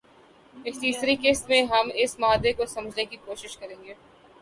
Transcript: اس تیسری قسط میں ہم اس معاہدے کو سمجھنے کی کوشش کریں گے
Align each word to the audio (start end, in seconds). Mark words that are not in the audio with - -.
اس 0.55 0.79
تیسری 0.79 1.15
قسط 1.23 1.49
میں 1.49 1.61
ہم 1.71 1.89
اس 1.95 2.19
معاہدے 2.19 2.53
کو 2.53 2.65
سمجھنے 2.65 3.05
کی 3.05 3.17
کوشش 3.25 3.57
کریں 3.57 3.75
گے 3.83 3.93